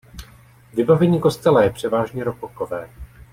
Vybavení 0.73 1.19
kostela 1.19 1.63
je 1.63 1.69
převážně 1.69 2.23
rokokové. 2.23 2.89